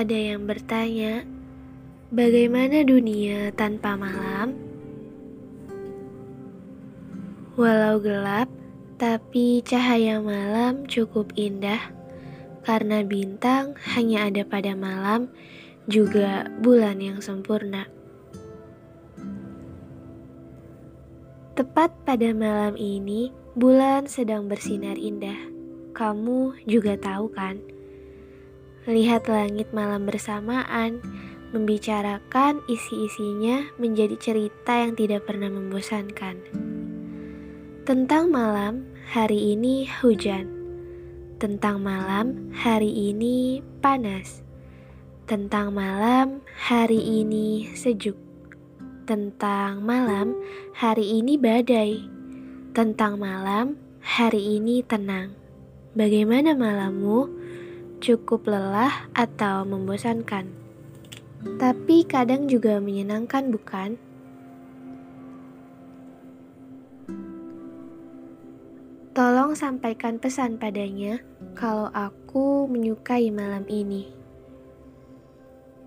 [0.00, 1.28] Ada yang bertanya,
[2.08, 4.56] bagaimana dunia tanpa malam?
[7.52, 8.48] Walau gelap,
[8.96, 11.92] tapi cahaya malam cukup indah
[12.64, 15.28] karena bintang hanya ada pada malam,
[15.84, 17.84] juga bulan yang sempurna.
[21.60, 25.52] Tepat pada malam ini, bulan sedang bersinar indah.
[25.92, 27.79] Kamu juga tahu kan?
[28.88, 31.04] Lihat langit malam bersamaan,
[31.52, 36.40] membicarakan isi-isinya menjadi cerita yang tidak pernah membosankan.
[37.84, 40.48] Tentang malam, hari ini hujan.
[41.36, 44.40] Tentang malam, hari ini panas.
[45.28, 48.16] Tentang malam, hari ini sejuk.
[49.04, 50.32] Tentang malam,
[50.72, 52.00] hari ini badai.
[52.72, 55.36] Tentang malam, hari ini tenang.
[55.98, 57.39] Bagaimana malammu?
[58.00, 60.48] Cukup lelah atau membosankan.
[61.60, 64.00] Tapi kadang juga menyenangkan, bukan?
[69.12, 71.20] Tolong sampaikan pesan padanya
[71.52, 74.08] kalau aku menyukai malam ini.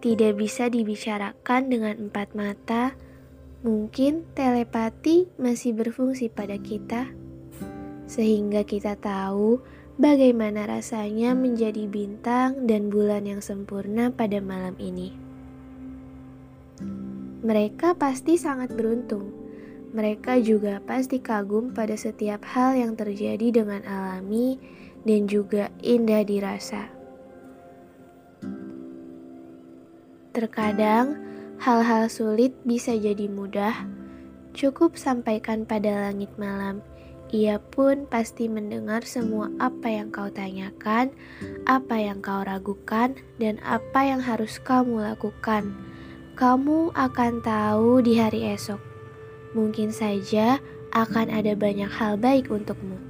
[0.04, 2.94] Tidak bisa dibicarakan dengan empat mata,
[3.64, 7.10] mungkin telepati masih berfungsi pada kita,
[8.06, 15.14] sehingga kita tahu Bagaimana rasanya menjadi bintang dan bulan yang sempurna pada malam ini?
[17.46, 19.30] Mereka pasti sangat beruntung.
[19.94, 24.58] Mereka juga pasti kagum pada setiap hal yang terjadi dengan alami
[25.06, 26.90] dan juga indah dirasa.
[30.34, 31.22] Terkadang,
[31.62, 33.86] hal-hal sulit bisa jadi mudah.
[34.58, 36.82] Cukup sampaikan pada langit malam
[37.34, 41.10] ia pun pasti mendengar semua apa yang kau tanyakan,
[41.66, 45.74] apa yang kau ragukan, dan apa yang harus kamu lakukan.
[46.38, 48.78] Kamu akan tahu di hari esok.
[49.58, 50.62] Mungkin saja
[50.94, 53.02] akan ada banyak hal baik untukmu.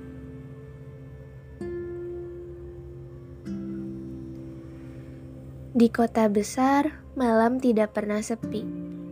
[5.76, 8.64] Di kota besar, malam tidak pernah sepi.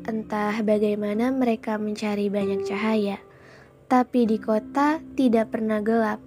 [0.08, 3.20] Entah bagaimana mereka mencari banyak cahaya
[3.92, 6.24] tapi di kota tidak pernah gelap.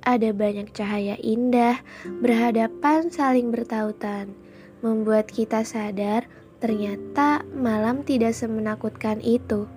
[0.00, 1.76] Ada banyak cahaya indah
[2.24, 4.32] berhadapan saling bertautan,
[4.80, 6.24] membuat kita sadar
[6.56, 9.68] ternyata malam tidak semenakutkan itu.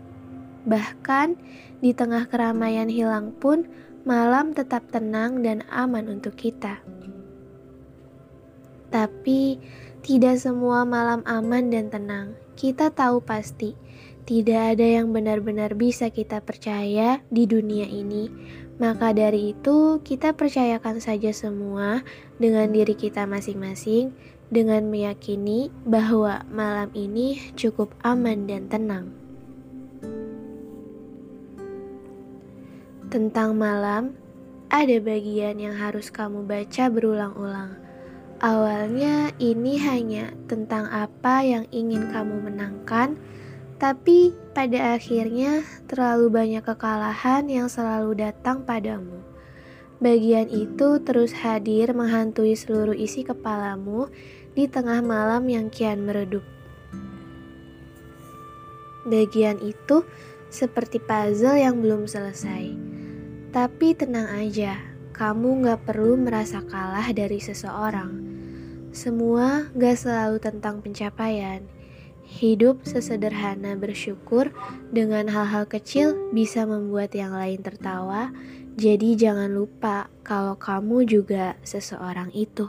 [0.63, 1.35] Bahkan
[1.83, 3.67] di tengah keramaian hilang pun,
[4.07, 6.79] malam tetap tenang dan aman untuk kita.
[8.95, 9.59] Tapi
[10.07, 12.39] tidak semua malam aman dan tenang.
[12.55, 13.75] Kita tahu pasti
[14.23, 18.31] tidak ada yang benar-benar bisa kita percaya di dunia ini.
[18.79, 22.01] Maka dari itu, kita percayakan saja semua
[22.39, 24.15] dengan diri kita masing-masing,
[24.49, 29.05] dengan meyakini bahwa malam ini cukup aman dan tenang.
[33.13, 34.17] Tentang malam,
[34.73, 37.77] ada bagian yang harus kamu baca berulang-ulang.
[38.41, 43.15] Awalnya, ini hanya tentang apa yang ingin kamu menangkan
[43.83, 45.59] tapi pada akhirnya
[45.91, 49.19] terlalu banyak kekalahan yang selalu datang padamu.
[49.99, 54.07] Bagian itu terus hadir menghantui seluruh isi kepalamu
[54.55, 56.47] di tengah malam yang kian meredup.
[59.03, 60.07] Bagian itu
[60.47, 62.71] seperti puzzle yang belum selesai.
[63.51, 64.79] Tapi tenang aja,
[65.11, 68.15] kamu gak perlu merasa kalah dari seseorang.
[68.95, 71.82] Semua gak selalu tentang pencapaian
[72.23, 74.47] Hidup sesederhana bersyukur
[74.95, 78.31] dengan hal-hal kecil bisa membuat yang lain tertawa.
[78.79, 82.65] Jadi, jangan lupa kalau kamu juga seseorang itu.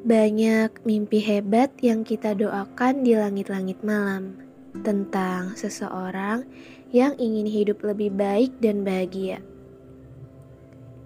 [0.00, 4.34] Banyak mimpi hebat yang kita doakan di langit-langit malam
[4.82, 6.48] tentang seseorang
[6.90, 9.38] yang ingin hidup lebih baik dan bahagia.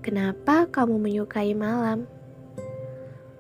[0.01, 2.09] Kenapa kamu menyukai malam?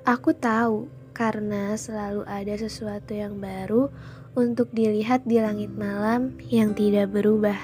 [0.04, 3.88] Aku tahu karena selalu ada sesuatu yang baru
[4.36, 7.56] untuk dilihat di langit malam yang tidak berubah.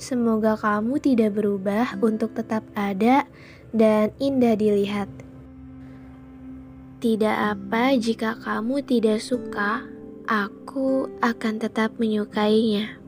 [0.00, 3.28] Semoga kamu tidak berubah untuk tetap ada
[3.76, 5.12] dan indah dilihat.
[7.04, 9.84] Tidak apa jika kamu tidak suka,
[10.24, 12.99] aku akan tetap menyukainya.